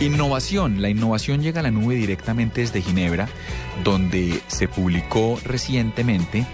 Innovación. 0.00 0.80
La 0.80 0.88
innovación 0.88 1.42
llega 1.42 1.60
a 1.60 1.62
la 1.62 1.70
nube 1.70 1.94
directamente 1.94 2.62
desde 2.62 2.80
Ginebra, 2.80 3.28
donde 3.84 4.40
se 4.46 4.66
publicó 4.66 5.38
recientemente 5.44 6.46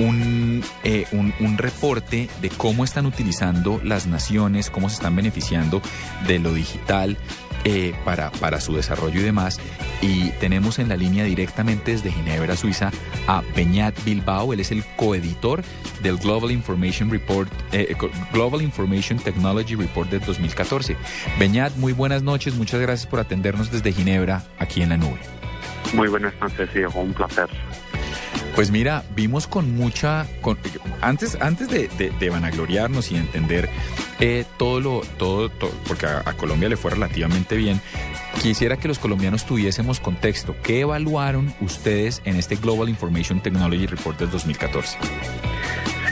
un, 0.00 0.64
eh, 0.82 1.06
un, 1.12 1.32
un, 1.38 1.58
reporte 1.58 2.28
de 2.42 2.48
cómo 2.50 2.84
están 2.84 3.06
utilizando 3.06 3.80
las 3.84 4.08
naciones, 4.08 4.68
cómo 4.68 4.88
se 4.88 4.96
están 4.96 5.14
beneficiando 5.14 5.80
de 6.26 6.40
lo 6.40 6.52
digital 6.52 7.16
eh, 7.64 7.94
para, 8.04 8.30
para 8.30 8.60
su 8.60 8.74
desarrollo 8.74 9.20
y 9.20 9.24
demás. 9.24 9.60
Y 10.00 10.30
tenemos 10.40 10.78
en 10.78 10.88
la 10.88 10.96
línea 10.96 11.24
directamente 11.24 11.92
desde 11.92 12.12
Ginebra, 12.12 12.56
Suiza, 12.56 12.90
a 13.26 13.42
Beñat 13.54 13.94
Bilbao. 14.04 14.52
Él 14.52 14.60
es 14.60 14.70
el 14.70 14.84
coeditor 14.96 15.62
del 16.02 16.16
Global 16.18 16.50
Information 16.50 17.10
Report, 17.10 17.50
eh, 17.72 17.94
Global 18.32 18.62
Information 18.62 19.18
Technology 19.18 19.74
Report 19.74 20.10
del 20.10 20.20
2014. 20.20 20.96
Beñat, 21.38 21.74
muy 21.76 21.92
buenas 21.92 22.22
noches. 22.22 22.54
Muchas 22.54 22.80
gracias 22.80 23.06
por 23.06 23.20
atendernos 23.20 23.70
desde 23.70 23.92
Ginebra, 23.92 24.44
aquí 24.58 24.82
en 24.82 24.90
la 24.90 24.96
nube. 24.96 25.18
Muy 25.94 26.08
buenas 26.08 26.34
noches, 26.40 26.72
Diego. 26.72 27.00
Un 27.00 27.14
placer. 27.14 27.48
Pues 28.58 28.72
mira, 28.72 29.04
vimos 29.14 29.46
con 29.46 29.76
mucha... 29.76 30.26
Con, 30.40 30.58
antes 31.00 31.38
antes 31.40 31.68
de, 31.68 31.86
de, 31.86 32.28
vanagloriarnos 32.28 33.12
y 33.12 33.16
entender 33.16 33.68
eh, 34.18 34.44
todo 34.56 34.80
lo... 34.80 35.02
Todo, 35.16 35.48
todo 35.48 35.70
porque 35.86 36.06
a, 36.06 36.24
a, 36.26 36.32
Colombia 36.32 36.68
le 36.68 36.76
fue 36.76 36.90
relativamente 36.90 37.54
bien, 37.54 37.80
quisiera 38.42 38.76
que 38.76 38.88
los 38.88 38.98
colombianos 38.98 39.46
tuviésemos 39.46 40.00
contexto. 40.00 40.56
¿Qué 40.64 40.80
evaluaron 40.80 41.54
ustedes 41.60 42.20
en 42.24 42.34
este 42.34 42.56
Global 42.56 42.88
Information 42.88 43.40
Technology 43.40 43.86
Report 43.86 44.18
del 44.18 44.30
2014? 44.30 44.98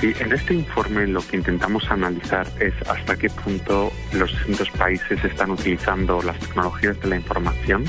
Sí, 0.01 0.13
en 0.21 0.31
este 0.31 0.55
informe 0.55 1.05
lo 1.09 1.27
que 1.27 1.39
intentamos 1.39 1.91
analizar 1.91 2.47
es 2.61 2.75
hasta 2.89 3.17
qué 3.17 3.29
punto 3.29 3.93
los 4.13 4.31
distintos 4.31 4.71
países 4.71 5.25
están 5.25 5.51
utilizando 5.51 6.23
las 6.23 6.39
tecnologías 6.39 7.01
de 7.01 7.09
la 7.09 7.17
información 7.17 7.85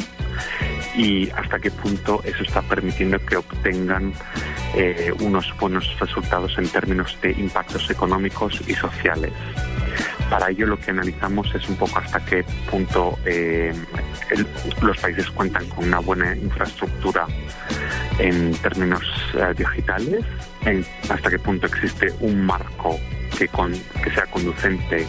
y 0.97 1.29
hasta 1.29 1.59
qué 1.59 1.69
punto 1.69 2.21
eso 2.23 2.43
está 2.43 2.61
permitiendo 2.63 3.23
que 3.23 3.37
obtengan 3.37 4.11
eh, 4.75 5.13
unos 5.19 5.55
buenos 5.59 5.87
resultados 5.99 6.57
en 6.57 6.67
términos 6.67 7.15
de 7.21 7.31
impactos 7.31 7.89
económicos 7.91 8.59
y 8.67 8.73
sociales. 8.73 9.31
Para 10.29 10.49
ello 10.49 10.65
lo 10.65 10.77
que 10.77 10.91
analizamos 10.91 11.53
es 11.53 11.69
un 11.69 11.75
poco 11.75 11.99
hasta 11.99 12.19
qué 12.25 12.43
punto 12.69 13.17
eh, 13.25 13.73
los 14.81 14.97
países 14.97 15.29
cuentan 15.29 15.67
con 15.69 15.85
una 15.85 15.99
buena 15.99 16.35
infraestructura 16.35 17.27
en 18.17 18.53
términos 18.55 19.03
eh, 19.35 19.53
digitales, 19.55 20.25
hasta 21.09 21.29
qué 21.29 21.39
punto 21.39 21.67
existe 21.67 22.11
un 22.19 22.43
marco 22.43 22.99
que, 23.45 24.11
sea 24.11 24.25
conducente 24.31 25.05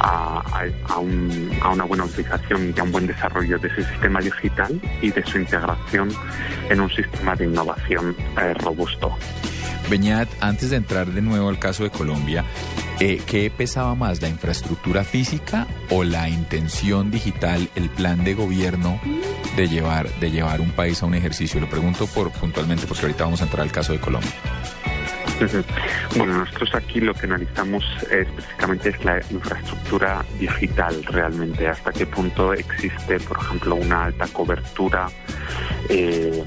a, 0.00 0.40
a, 0.40 0.92
a, 0.94 0.98
un, 0.98 1.50
a, 1.60 1.70
una 1.70 1.84
buena 1.84 2.04
utilización 2.04 2.72
y 2.74 2.80
a 2.80 2.82
un 2.82 2.92
buen 2.92 3.06
desarrollo 3.06 3.58
de 3.58 3.68
ese 3.68 3.84
sistema 3.84 4.20
digital 4.20 4.80
y 5.02 5.10
de 5.10 5.24
su 5.26 5.38
integración 5.38 6.08
en 6.70 6.80
un 6.80 6.90
sistema 6.90 7.36
de 7.36 7.44
innovación 7.44 8.16
eh, 8.40 8.54
robusto. 8.54 9.14
Beñat, 9.90 10.28
antes 10.40 10.70
de 10.70 10.76
entrar 10.76 11.08
de 11.08 11.20
nuevo 11.20 11.48
al 11.48 11.58
caso 11.58 11.82
de 11.82 11.90
Colombia, 11.90 12.44
eh, 13.00 13.20
¿qué 13.26 13.50
pesaba 13.50 13.94
más, 13.94 14.22
la 14.22 14.28
infraestructura 14.28 15.04
física 15.04 15.66
o 15.90 16.04
la 16.04 16.28
intención 16.28 17.10
digital, 17.10 17.68
el 17.74 17.90
plan 17.90 18.22
de 18.22 18.34
gobierno 18.34 19.00
de 19.56 19.68
llevar, 19.68 20.08
de 20.20 20.30
llevar 20.30 20.60
un 20.60 20.70
país 20.70 21.02
a 21.02 21.06
un 21.06 21.14
ejercicio? 21.14 21.60
Lo 21.60 21.68
pregunto 21.68 22.06
por, 22.06 22.30
puntualmente 22.30 22.86
porque 22.86 23.06
ahorita 23.06 23.24
vamos 23.24 23.40
a 23.40 23.44
entrar 23.44 23.62
al 23.62 23.72
caso 23.72 23.92
de 23.92 24.00
Colombia. 24.00 24.30
Bueno, 26.16 26.38
nosotros 26.38 26.74
aquí 26.74 27.00
lo 27.00 27.14
que 27.14 27.26
analizamos 27.26 27.84
específicamente 28.10 28.90
es 28.90 29.04
la 29.04 29.20
infraestructura 29.30 30.24
digital 30.38 31.02
realmente, 31.04 31.66
hasta 31.66 31.92
qué 31.92 32.06
punto 32.06 32.52
existe, 32.52 33.18
por 33.20 33.38
ejemplo, 33.38 33.74
una 33.76 34.04
alta 34.04 34.26
cobertura. 34.28 35.08
Eh, 35.88 36.44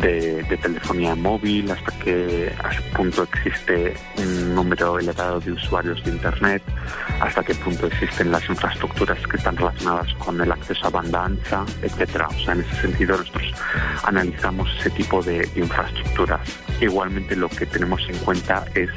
de, 0.00 0.58
telefonía 0.60 1.14
móvil, 1.14 1.70
hasta 1.70 1.92
que 1.98 2.52
a 2.62 2.70
qué 2.70 2.82
punto 2.96 3.22
existe 3.24 3.94
un 4.18 4.54
número 4.54 4.98
elevado 4.98 5.40
de 5.40 5.52
usuarios 5.52 6.02
de 6.04 6.10
Internet, 6.12 6.62
hasta 7.20 7.42
qué 7.42 7.54
punto 7.54 7.86
existen 7.86 8.30
las 8.30 8.48
infraestructuras 8.48 9.18
que 9.26 9.36
están 9.36 9.56
relacionadas 9.56 10.12
con 10.14 10.40
el 10.40 10.50
acceso 10.50 10.86
a 10.86 10.90
banda 10.90 11.24
ancha, 11.24 11.64
etcétera. 11.82 12.28
O 12.28 12.44
sea, 12.44 12.54
en 12.54 12.60
ese 12.60 12.82
sentido 12.82 13.16
nosotros 13.16 13.52
analizamos 14.04 14.68
ese 14.78 14.90
tipo 14.90 15.22
de, 15.22 15.48
infraestructuras. 15.56 16.40
Igualmente 16.80 17.36
lo 17.36 17.48
que 17.48 17.66
tenemos 17.66 18.00
en 18.08 18.16
cuenta 18.18 18.64
es 18.74 18.90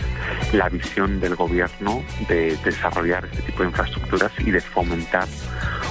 la 0.54 0.70
visión 0.70 1.20
del 1.20 1.36
gobierno 1.36 2.04
de 2.28 2.58
desarrollar 2.64 3.26
este 3.26 3.44
tipo 3.44 3.64
de 3.64 3.70
infraestructuras 3.70 4.32
y 4.40 4.52
de 4.52 4.62
fomentar 4.62 5.28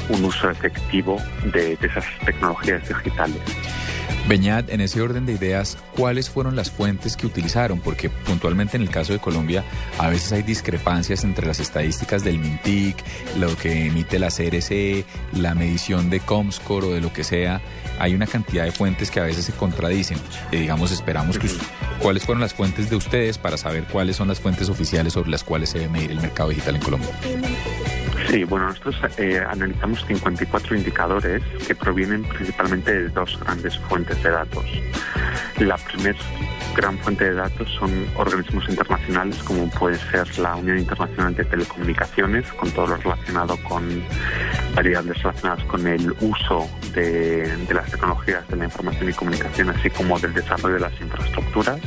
un 0.09 0.25
uso 0.25 0.51
efectivo 0.51 1.17
de 1.53 1.79
esas 1.81 2.05
tecnologías 2.25 2.87
digitales. 2.89 3.41
Beñat, 4.27 4.71
en 4.71 4.81
ese 4.81 5.03
orden 5.03 5.27
de 5.27 5.33
ideas, 5.33 5.77
¿cuáles 5.95 6.31
fueron 6.31 6.57
las 6.57 6.71
fuentes 6.71 7.15
que 7.15 7.27
utilizaron? 7.27 7.81
Porque 7.81 8.09
puntualmente 8.09 8.79
en 8.79 8.83
el 8.83 8.89
caso 8.89 9.13
de 9.13 9.19
Colombia 9.19 9.63
a 9.99 10.09
veces 10.09 10.33
hay 10.33 10.43
discrepancias 10.43 11.25
entre 11.25 11.47
las 11.47 11.61
estadísticas 11.61 12.25
del 12.25 12.39
MINTIC, 12.39 12.97
lo 13.39 13.55
que 13.57 13.87
emite 13.87 14.19
la 14.19 14.29
CRC, 14.29 15.05
la 15.35 15.55
medición 15.55 16.09
de 16.09 16.21
Comscore 16.21 16.87
o 16.87 16.93
de 16.93 17.03
lo 17.03 17.13
que 17.13 17.23
sea. 17.23 17.61
Hay 17.99 18.15
una 18.15 18.27
cantidad 18.27 18.65
de 18.65 18.73
fuentes 18.73 19.11
que 19.11 19.21
a 19.21 19.25
veces 19.25 19.45
se 19.45 19.53
contradicen. 19.53 20.19
Y 20.51 20.57
digamos, 20.57 20.91
esperamos 20.91 21.39
que... 21.39 21.49
¿Cuáles 22.01 22.25
fueron 22.25 22.41
las 22.41 22.55
fuentes 22.55 22.89
de 22.89 22.97
ustedes 22.97 23.37
para 23.37 23.59
saber 23.59 23.85
cuáles 23.85 24.17
son 24.17 24.29
las 24.29 24.41
fuentes 24.41 24.71
oficiales 24.71 25.13
sobre 25.13 25.31
las 25.31 25.45
cuales 25.45 25.69
se 25.69 25.81
debe 25.81 25.93
medir 25.93 26.11
el 26.11 26.21
mercado 26.21 26.49
digital 26.49 26.77
en 26.77 26.83
Colombia? 26.83 27.11
Sí, 28.29 28.45
bueno, 28.45 28.69
nosotros 28.69 28.97
eh, 29.19 29.43
analizamos 29.47 30.05
54 30.07 30.77
indicadores 30.77 31.43
que 31.67 31.75
provienen 31.75 32.25
principalmente 32.25 32.93
de 32.93 33.09
dos 33.11 33.39
grandes 33.41 33.79
fuentes 33.79 34.23
de 34.23 34.31
datos. 34.31 34.65
La 35.59 35.77
primera 35.77 36.19
gran 36.75 36.99
fuente 36.99 37.25
de 37.25 37.35
datos 37.35 37.69
son 37.79 37.91
organismos 38.17 38.69
internacionales 38.69 39.41
como 39.45 39.71
puede 39.71 39.97
ser 40.11 40.39
la 40.39 40.57
Unión 40.57 40.79
Internacional 40.79 41.35
de 41.35 41.45
Telecomunicaciones, 41.45 42.51
con 42.55 42.71
todo 42.73 42.89
lo 42.89 42.97
relacionado 42.97 43.57
con 43.59 44.03
variables 44.75 45.23
relacionadas 45.23 45.65
con 45.67 45.87
el 45.87 46.11
uso 46.21 46.69
de, 46.93 47.57
de 47.57 47.75
las 47.75 47.91
tecnologías 47.91 48.47
de 48.49 48.57
la 48.57 48.65
información 48.65 49.09
y 49.09 49.13
comunicación, 49.13 49.71
así 49.71 49.91
como 49.91 50.19
del 50.19 50.35
desarrollo 50.35 50.75
de 50.75 50.81
las 50.81 51.01
infraestructuras. 51.01 51.81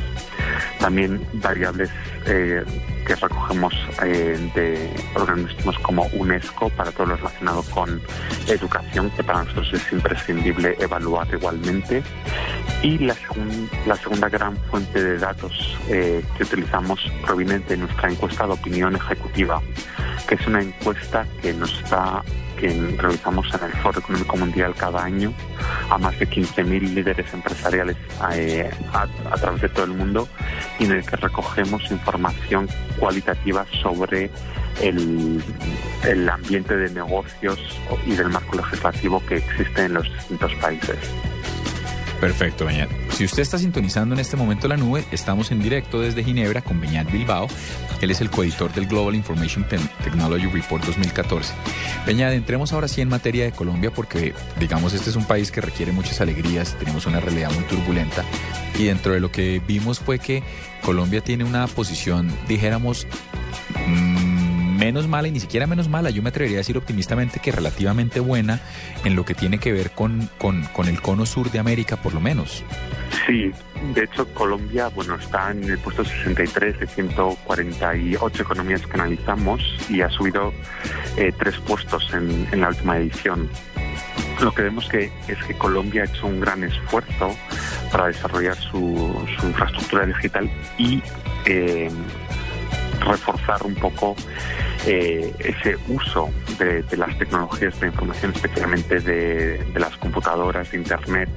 También 0.78 1.26
variables 1.34 1.90
eh, 2.26 2.64
que 3.06 3.14
recogemos 3.16 3.74
eh, 4.04 4.38
de 4.54 4.90
organismos 5.14 5.78
como 5.80 6.04
UNESCO 6.12 6.68
para 6.70 6.92
todo 6.92 7.06
lo 7.06 7.16
relacionado 7.16 7.62
con 7.74 8.00
educación, 8.46 9.10
que 9.10 9.24
para 9.24 9.44
nosotros 9.44 9.72
es 9.74 9.92
imprescindible 9.92 10.76
evaluar 10.78 11.26
igualmente. 11.32 12.02
Y 12.82 12.98
la, 12.98 13.14
segun, 13.14 13.68
la 13.86 13.96
segunda 13.96 14.28
gran 14.28 14.56
fuente 14.70 15.02
de 15.02 15.18
datos 15.18 15.76
eh, 15.88 16.22
que 16.36 16.44
utilizamos 16.44 17.00
proviene 17.24 17.58
de 17.60 17.76
nuestra 17.76 18.10
encuesta 18.10 18.46
de 18.46 18.52
opinión 18.52 18.94
ejecutiva, 18.94 19.60
que 20.28 20.34
es 20.36 20.46
una 20.46 20.62
encuesta 20.62 21.26
que 21.42 21.52
nos 21.54 21.72
está 21.82 22.22
que 22.58 22.68
realizamos 22.96 23.46
en 23.54 23.64
el 23.64 23.72
Foro 23.82 24.00
Económico 24.00 24.36
Mundial 24.36 24.74
cada 24.76 25.04
año 25.04 25.32
a 25.90 25.98
más 25.98 26.18
de 26.18 26.28
15.000 26.28 26.80
líderes 26.94 27.32
empresariales 27.32 27.96
eh, 28.34 28.68
a, 28.92 29.02
a, 29.02 29.34
través 29.36 29.62
de 29.62 29.68
todo 29.68 29.84
el 29.84 29.92
mundo 29.92 30.28
y 30.78 30.84
en 30.84 30.92
el 30.92 31.06
que 31.06 31.16
recogemos 31.16 31.90
información 31.90 32.68
cualitativa 32.98 33.64
sobre 33.82 34.30
el, 34.82 35.42
el 36.04 36.28
ambiente 36.28 36.76
de 36.76 36.90
negocios 36.90 37.58
y 38.06 38.12
del 38.12 38.28
marco 38.28 38.56
legislativo 38.56 39.24
que 39.26 39.36
existe 39.36 39.84
en 39.84 39.94
los 39.94 40.12
distintos 40.12 40.54
países. 40.56 40.98
Perfecto, 42.20 42.64
Beñat. 42.64 42.90
Si 43.12 43.24
usted 43.24 43.42
está 43.42 43.58
sintonizando 43.58 44.14
en 44.14 44.20
este 44.20 44.36
momento 44.36 44.66
la 44.66 44.76
nube, 44.76 45.04
estamos 45.12 45.52
en 45.52 45.60
directo 45.60 46.00
desde 46.00 46.24
Ginebra 46.24 46.62
con 46.62 46.80
Beñat 46.80 47.10
Bilbao. 47.12 47.46
Él 48.00 48.10
es 48.10 48.20
el 48.20 48.28
coeditor 48.28 48.72
del 48.72 48.86
Global 48.86 49.14
Information 49.14 49.64
Technology 50.02 50.46
Report 50.46 50.84
2014. 50.84 51.54
Beñat, 52.06 52.32
entremos 52.32 52.72
ahora 52.72 52.88
sí 52.88 53.00
en 53.00 53.08
materia 53.08 53.44
de 53.44 53.52
Colombia 53.52 53.92
porque, 53.92 54.34
digamos, 54.58 54.94
este 54.94 55.10
es 55.10 55.16
un 55.16 55.26
país 55.26 55.52
que 55.52 55.60
requiere 55.60 55.92
muchas 55.92 56.20
alegrías, 56.20 56.76
tenemos 56.78 57.06
una 57.06 57.20
realidad 57.20 57.52
muy 57.52 57.64
turbulenta 57.64 58.24
y 58.78 58.84
dentro 58.84 59.12
de 59.12 59.20
lo 59.20 59.30
que 59.30 59.60
vimos 59.66 60.00
fue 60.00 60.18
que 60.18 60.42
Colombia 60.82 61.20
tiene 61.20 61.44
una 61.44 61.66
posición, 61.66 62.32
dijéramos, 62.48 63.06
menos 64.78 65.08
mala 65.08 65.28
y 65.28 65.32
ni 65.32 65.40
siquiera 65.40 65.66
menos 65.66 65.88
mala, 65.88 66.10
yo 66.10 66.22
me 66.22 66.28
atrevería 66.28 66.58
a 66.58 66.60
decir 66.60 66.78
optimistamente 66.78 67.40
que 67.40 67.52
relativamente 67.52 68.20
buena 68.20 68.60
en 69.04 69.16
lo 69.16 69.24
que 69.24 69.34
tiene 69.34 69.58
que 69.58 69.72
ver 69.72 69.90
con, 69.90 70.30
con, 70.38 70.64
con 70.72 70.88
el 70.88 71.02
cono 71.02 71.26
sur 71.26 71.50
de 71.50 71.58
América, 71.58 71.96
por 71.96 72.14
lo 72.14 72.20
menos. 72.20 72.64
Sí, 73.26 73.50
de 73.94 74.04
hecho 74.04 74.26
Colombia, 74.34 74.88
bueno, 74.88 75.16
está 75.16 75.50
en 75.50 75.64
el 75.64 75.78
puesto 75.78 76.04
63 76.04 76.80
de 76.80 76.86
148 76.86 78.42
economías 78.42 78.86
que 78.86 78.94
analizamos 78.94 79.60
y 79.88 80.00
ha 80.00 80.08
subido 80.10 80.52
eh, 81.16 81.32
tres 81.38 81.56
puestos 81.58 82.08
en, 82.14 82.46
en 82.52 82.60
la 82.60 82.68
última 82.68 82.98
edición. 82.98 83.48
Lo 84.40 84.52
que 84.52 84.62
vemos 84.62 84.88
que 84.88 85.10
es 85.26 85.42
que 85.44 85.54
Colombia 85.54 86.02
ha 86.02 86.04
hecho 86.04 86.26
un 86.26 86.40
gran 86.40 86.62
esfuerzo 86.62 87.34
para 87.90 88.06
desarrollar 88.06 88.56
su, 88.56 89.12
su 89.38 89.46
infraestructura 89.46 90.06
digital 90.06 90.48
y 90.78 91.02
eh, 91.46 91.90
reforzar 93.00 93.62
un 93.64 93.74
poco 93.74 94.16
eh, 94.86 95.32
ese 95.38 95.76
uso 95.88 96.30
de, 96.58 96.84
las 96.96 97.16
tecnologías 97.18 97.78
de 97.80 97.86
información, 97.88 98.32
especialmente 98.34 99.00
de, 99.00 99.64
las 99.74 99.96
computadoras, 99.96 100.72
Internet, 100.74 101.28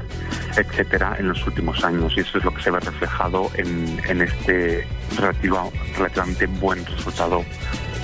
etcétera, 0.58 1.16
en 1.20 1.30
los 1.30 1.46
últimos 1.46 1.84
años. 1.84 2.14
Y 2.16 2.22
eso 2.22 2.38
es 2.38 2.44
lo 2.44 2.54
que 2.54 2.62
se 2.62 2.72
ve 2.72 2.80
reflejado 2.80 3.50
en, 3.56 4.02
en 4.08 4.22
este 4.22 4.88
relativo, 5.18 5.72
relativamente 5.98 6.48
buen 6.48 6.86
resultado 6.86 7.44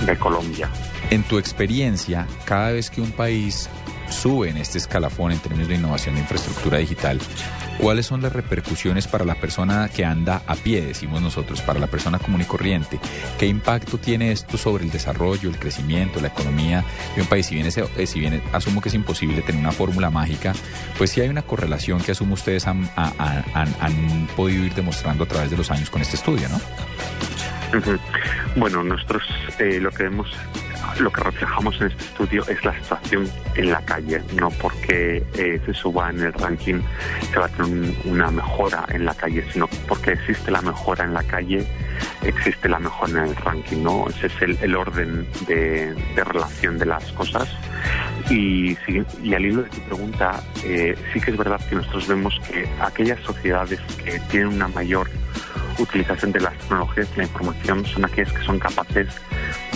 de 0.04 0.16
Colombia. 0.16 0.68
En 1.10 1.22
tu 1.22 1.38
experiencia, 1.38 2.26
cada 2.44 2.72
vez 2.72 2.90
que 2.90 3.00
un 3.00 3.12
país 3.12 3.70
sube 4.10 4.50
en 4.50 4.56
este 4.56 4.78
escalafón 4.78 5.32
en 5.32 5.38
términos 5.38 5.68
de 5.68 5.76
innovación 5.76 6.14
de 6.14 6.22
infraestructura 6.22 6.78
digital, 6.78 7.18
¿cuáles 7.78 8.06
son 8.06 8.22
las 8.22 8.32
repercusiones 8.32 9.06
para 9.06 9.24
la 9.24 9.34
persona 9.34 9.88
que 9.88 10.04
anda 10.04 10.42
a 10.46 10.54
pie, 10.54 10.82
decimos 10.82 11.20
nosotros, 11.20 11.60
para 11.62 11.78
la 11.78 11.86
persona 11.86 12.18
común 12.18 12.42
y 12.42 12.44
corriente? 12.44 12.98
¿Qué 13.38 13.46
impacto 13.46 13.98
tiene 13.98 14.32
esto 14.32 14.56
sobre 14.56 14.84
el 14.84 14.90
desarrollo, 14.90 15.48
el 15.48 15.58
crecimiento, 15.58 16.20
la 16.20 16.28
economía 16.28 16.84
de 17.14 17.22
un 17.22 17.28
país? 17.28 17.46
Si 17.46 17.54
bien, 17.54 17.66
es, 17.66 17.80
si 18.06 18.20
bien 18.20 18.42
asumo 18.52 18.80
que 18.80 18.88
es 18.88 18.94
imposible 18.94 19.42
tener 19.42 19.60
una 19.60 19.72
fórmula 19.72 20.10
mágica, 20.10 20.52
pues 20.96 21.10
sí 21.10 21.20
hay 21.20 21.28
una 21.28 21.42
correlación 21.42 22.00
que 22.00 22.12
asumo 22.12 22.34
ustedes 22.34 22.66
han, 22.66 22.88
han, 22.96 23.44
han, 23.54 23.74
han 23.80 24.28
podido 24.36 24.64
ir 24.64 24.74
demostrando 24.74 25.24
a 25.24 25.26
través 25.26 25.50
de 25.50 25.56
los 25.56 25.70
años 25.70 25.90
con 25.90 26.02
este 26.02 26.16
estudio, 26.16 26.48
¿no? 26.48 26.60
Bueno, 28.56 28.82
nosotros 28.82 29.22
eh, 29.58 29.78
lo 29.80 29.90
que 29.90 30.04
vemos 30.04 30.28
lo 31.00 31.10
que 31.10 31.22
reflejamos 31.22 31.80
en 31.80 31.88
este 31.88 32.04
estudio 32.04 32.44
es 32.48 32.64
la 32.64 32.74
situación 32.74 33.28
en 33.54 33.70
la 33.70 33.80
calle, 33.82 34.22
no 34.34 34.50
porque 34.50 35.22
eh, 35.34 35.60
se 35.64 35.74
suba 35.74 36.10
en 36.10 36.20
el 36.20 36.32
ranking 36.32 36.80
se 37.32 37.38
va 37.38 37.46
a 37.46 37.48
tener 37.48 37.70
un, 37.70 37.96
una 38.04 38.30
mejora 38.30 38.84
en 38.90 39.04
la 39.04 39.14
calle, 39.14 39.44
sino 39.52 39.68
porque 39.86 40.12
existe 40.12 40.50
la 40.50 40.62
mejora 40.62 41.04
en 41.04 41.14
la 41.14 41.22
calle, 41.22 41.66
existe 42.22 42.68
la 42.68 42.78
mejora 42.78 43.24
en 43.24 43.28
el 43.30 43.36
ranking, 43.36 43.82
¿no? 43.82 44.06
Ese 44.08 44.26
es 44.26 44.62
el, 44.62 44.76
orden 44.76 45.26
de, 45.46 45.94
relación 46.16 46.78
de 46.78 46.86
las 46.86 47.04
cosas. 47.12 47.48
Y, 48.30 48.76
y 49.22 49.34
al 49.34 49.44
hilo 49.44 49.62
de 49.62 49.70
tu 49.70 49.80
pregunta, 49.82 50.42
eh, 50.64 50.96
sí 51.12 51.20
que 51.20 51.30
es 51.30 51.36
verdad 51.36 51.60
que 51.68 51.76
nosotros 51.76 52.08
vemos 52.08 52.40
que 52.48 52.68
aquellas 52.80 53.20
sociedades 53.20 53.80
que 54.04 54.18
tienen 54.30 54.48
una 54.48 54.68
mayor 54.68 55.08
utilización 55.78 56.32
de 56.32 56.40
las 56.40 56.56
tecnologías 56.58 57.10
de 57.10 57.16
la 57.18 57.22
información 57.24 57.86
son 57.86 58.04
aquellas 58.04 58.32
que 58.32 58.44
son 58.44 58.58
capaces 58.58 59.08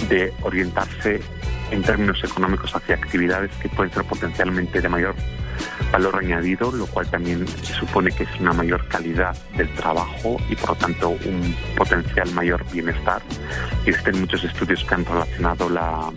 de 0.08 0.32
orientarse 0.43 1.20
en 1.70 1.82
términos 1.82 2.22
económicos 2.22 2.75
hacia 2.75 2.96
actividades 2.96 3.50
que 3.56 3.69
pueden 3.69 3.93
ser 3.93 4.04
potencialmente 4.04 4.81
de 4.81 4.88
mayor 4.88 5.14
valor 5.93 6.16
añadido, 6.16 6.72
lo 6.72 6.87
cual 6.87 7.06
también 7.08 7.46
supone 7.49 8.10
que 8.10 8.25
es 8.25 8.40
una 8.40 8.52
mayor 8.52 8.87
calidad 8.88 9.37
del 9.56 9.69
trabajo 9.75 10.38
y 10.49 10.56
por 10.56 10.70
lo 10.70 10.76
tanto 10.76 11.10
un 11.10 11.54
potencial 11.76 12.31
mayor 12.32 12.64
bienestar. 12.72 13.20
Existen 13.84 14.20
muchos 14.20 14.44
estudios 14.44 14.84
que 14.84 14.94
han 14.94 15.04
relacionado 15.04 15.69
la, 15.69 16.10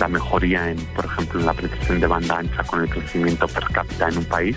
la 0.00 0.08
mejoría 0.08 0.70
en, 0.70 0.78
por 0.96 1.04
ejemplo, 1.04 1.40
en 1.40 1.46
la 1.46 1.54
penetración 1.54 2.00
de 2.00 2.06
banda 2.06 2.38
ancha 2.38 2.64
con 2.64 2.82
el 2.82 2.88
crecimiento 2.88 3.46
per 3.46 3.64
cápita 3.64 4.08
en 4.08 4.18
un 4.18 4.24
país. 4.24 4.56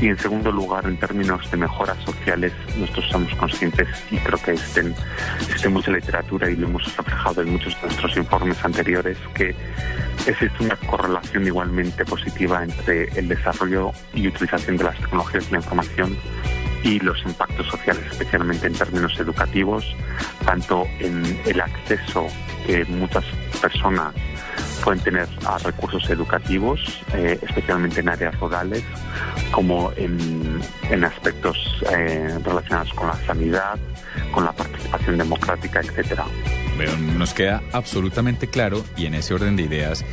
Y 0.00 0.08
en 0.08 0.18
segundo 0.18 0.50
lugar, 0.50 0.86
en 0.86 0.98
términos 0.98 1.50
de 1.50 1.56
mejoras 1.56 1.96
sociales, 2.04 2.52
nosotros 2.78 3.04
somos 3.10 3.34
conscientes 3.36 3.88
y 4.10 4.16
creo 4.18 4.38
que 4.42 4.52
existen, 4.52 4.94
existe 5.40 5.68
mucha 5.68 5.90
literatura 5.90 6.50
y 6.50 6.56
lo 6.56 6.66
hemos 6.66 6.96
reflejado 6.96 7.42
en 7.42 7.52
muchos 7.52 7.74
de 7.80 7.86
nuestros 7.86 8.16
informes 8.16 8.64
anteriores, 8.64 9.18
que 9.34 9.54
existe 10.26 10.64
una 10.64 10.76
correlación 10.76 11.46
igualmente 11.46 12.04
positiva 12.04 12.62
entre 12.62 13.04
el 13.18 13.28
desarrollo 13.28 13.92
y 14.14 14.28
utilización 14.28 14.76
de 14.76 14.84
las 14.84 14.96
tecnologías 14.98 15.46
de 15.46 15.52
la 15.52 15.58
información 15.58 16.16
y 16.82 17.00
los 17.00 17.20
impactos 17.24 17.66
sociales, 17.66 18.04
especialmente 18.10 18.66
en 18.66 18.74
términos 18.74 19.18
educativos, 19.18 19.84
tanto 20.44 20.86
en 21.00 21.40
el 21.46 21.60
acceso 21.60 22.26
que 22.66 22.84
muchas 22.84 23.24
personas 23.60 24.14
pueden 24.84 25.02
tener 25.02 25.28
a 25.46 25.56
recursos 25.58 26.08
educativos, 26.10 27.02
eh, 27.14 27.38
especialmente 27.40 28.00
en 28.00 28.10
áreas 28.10 28.38
rurales, 28.38 28.84
como 29.50 29.92
en, 29.96 30.62
aspectos 31.04 31.56
eh, 31.90 32.38
relacionados 32.44 32.92
con 32.94 33.08
la 33.08 33.16
sanidad, 33.26 33.78
con 34.32 34.44
la 34.44 34.52
participación 34.52 35.18
democrática, 35.18 35.80
etcétera. 35.80 36.24
Bueno, 36.76 36.96
nos 36.96 37.34
queda 37.34 37.62
absolutamente 37.72 38.48
claro 38.48 38.84
y 38.96 39.06
en 39.06 39.14
ese 39.14 39.34
orden 39.34 39.56
de 39.56 39.62
ideas 39.62 40.04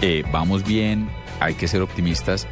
eh, 0.00 0.22
vamos 0.30 0.64
bien, 0.64 1.08
hay 1.40 1.54
que 1.54 1.68
ser 1.68 1.82
optimistas. 1.82 2.46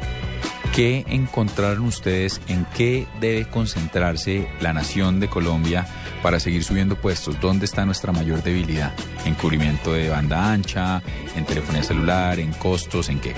¿Qué 0.75 1.05
encontraron 1.07 1.85
ustedes? 1.85 2.41
¿En 2.47 2.65
qué 2.75 3.05
debe 3.21 3.47
concentrarse 3.47 4.47
la 4.59 4.73
nación 4.73 5.19
de 5.19 5.27
Colombia 5.29 5.85
para 6.23 6.39
seguir 6.39 6.63
subiendo 6.63 6.95
puestos? 6.95 7.39
¿Dónde 7.39 7.65
está 7.65 7.85
nuestra 7.85 8.11
mayor 8.11 8.41
debilidad? 8.41 8.91
¿En 9.23 9.35
cubrimiento 9.35 9.93
de 9.93 10.09
banda 10.09 10.51
ancha? 10.51 11.03
¿En 11.35 11.45
telefonía 11.45 11.83
celular? 11.83 12.39
¿En 12.39 12.51
costos? 12.53 13.09
¿En 13.09 13.19
qué? 13.19 13.35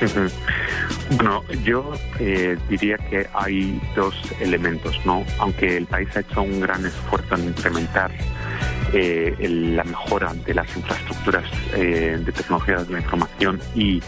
Uh 0.00 0.04
-huh. 0.06 0.30
Bueno, 1.16 1.42
yo 1.64 1.92
eh, 2.20 2.58
diría 2.68 2.98
que 2.98 3.26
hay 3.32 3.80
dos 3.96 4.14
elementos, 4.40 5.00
¿no? 5.06 5.24
Aunque 5.38 5.78
el 5.78 5.86
país 5.86 6.08
ha 6.16 6.20
hecho 6.20 6.42
un 6.42 6.60
gran 6.60 6.84
esfuerzo 6.84 7.34
en 7.34 7.44
incrementar 7.44 8.10
eh, 8.92 9.34
la 9.74 9.84
mejora 9.84 10.34
de 10.34 10.54
las 10.54 10.76
infraestructuras 10.76 11.44
eh, 11.74 12.18
de 12.20 12.32
tecnologías 12.32 12.86
de 12.86 12.94
la 12.94 13.00
información 13.00 13.60
y 13.74 14.02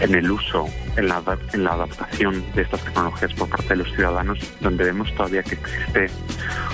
en 0.00 0.14
el 0.14 0.30
uso, 0.30 0.66
en 0.96 1.08
la, 1.08 1.22
en 1.52 1.64
la 1.64 1.72
adaptación 1.72 2.44
de 2.54 2.62
estas 2.62 2.80
tecnologías 2.84 3.32
por 3.34 3.48
parte 3.48 3.68
de 3.68 3.76
los 3.76 3.92
ciudadanos, 3.92 4.38
donde 4.60 4.84
vemos 4.84 5.12
todavía 5.14 5.42
que 5.42 5.56
existe 5.56 6.06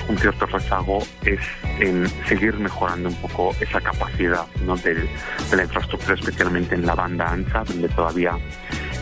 un 0.09 0.19
cierto 0.19 0.47
rezago 0.47 0.99
es 1.25 1.41
en 1.79 2.07
seguir 2.27 2.55
mejorando 2.59 3.09
un 3.09 3.15
poco 3.17 3.55
esa 3.61 3.81
capacidad 3.81 4.47
¿no? 4.65 4.77
de 4.77 5.09
la 5.55 5.63
infraestructura, 5.63 6.15
especialmente 6.15 6.75
en 6.75 6.87
la 6.87 6.95
banda 6.95 7.31
ancha, 7.31 7.65
donde 7.65 7.89
todavía 7.89 8.37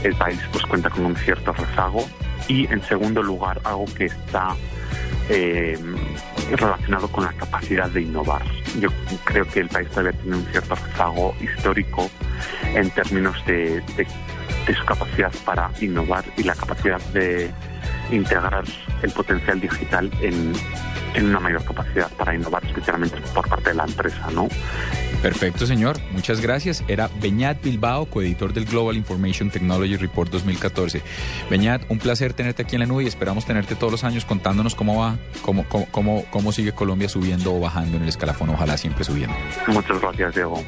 el 0.02 0.14
país 0.14 0.40
pues 0.52 0.64
cuenta 0.66 0.90
con 0.90 1.06
un 1.06 1.16
cierto 1.16 1.52
rezago 1.52 2.04
y 2.48 2.66
en 2.72 2.82
segundo 2.82 3.22
lugar 3.22 3.60
algo 3.64 3.84
que 3.96 4.06
está 4.06 4.54
eh, 5.28 5.78
relacionado 6.50 7.08
con 7.08 7.24
la 7.24 7.32
capacidad 7.32 7.88
de 7.88 8.02
innovar. 8.02 8.42
Yo 8.80 8.88
creo 9.24 9.46
que 9.46 9.60
el 9.60 9.68
país 9.68 9.88
todavía 9.90 10.12
tiene 10.20 10.36
un 10.38 10.44
cierto 10.46 10.74
rezago 10.74 11.34
histórico 11.40 12.10
en 12.74 12.90
términos 12.90 13.36
de, 13.46 13.82
su 14.66 14.84
capacidad 14.84 15.32
para 15.44 15.70
innovar 15.80 16.24
y 16.36 16.44
la 16.44 16.54
capacidad 16.54 17.00
de 17.12 17.50
integrar 18.12 18.64
el 19.02 19.10
potencial 19.10 19.60
digital 19.60 20.10
en, 20.20 20.52
en 21.14 21.26
una 21.26 21.40
mayor 21.40 21.64
capacidad 21.64 22.08
para 22.12 22.34
innovar, 22.34 22.64
especialmente 22.64 23.20
por 23.34 23.48
parte 23.48 23.70
de 23.70 23.74
la 23.74 23.84
empresa, 23.84 24.28
¿no? 24.32 24.48
Perfecto, 25.22 25.66
señor. 25.66 25.98
Muchas 26.12 26.40
gracias. 26.40 26.82
Era 26.88 27.10
Beñat 27.20 27.62
Bilbao, 27.62 28.06
coeditor 28.06 28.52
del 28.52 28.64
Global 28.64 28.96
Information 28.96 29.50
Technology 29.50 29.96
Report 29.96 30.30
2014. 30.30 31.02
Beñat, 31.50 31.82
un 31.88 31.98
placer 31.98 32.32
tenerte 32.32 32.62
aquí 32.62 32.76
en 32.76 32.80
la 32.80 32.86
nube 32.86 33.04
y 33.04 33.06
esperamos 33.06 33.44
tenerte 33.44 33.74
todos 33.74 33.92
los 33.92 34.04
años 34.04 34.24
contándonos 34.24 34.74
cómo 34.74 34.98
va, 34.98 35.18
cómo, 35.42 35.64
cómo, 35.68 35.86
cómo, 35.90 36.24
cómo 36.30 36.52
sigue 36.52 36.72
Colombia 36.72 37.08
subiendo 37.08 37.54
o 37.54 37.60
bajando 37.60 37.96
en 37.96 38.04
el 38.04 38.08
escalafón, 38.08 38.50
ojalá 38.50 38.76
siempre 38.76 39.04
subiendo. 39.04 39.36
Muchas 39.68 40.00
gracias, 40.00 40.34
Diego. 40.34 40.62